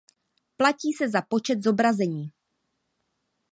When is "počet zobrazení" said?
1.21-2.31